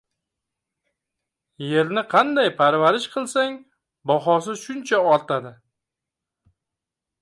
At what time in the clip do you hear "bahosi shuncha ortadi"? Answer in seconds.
4.13-5.57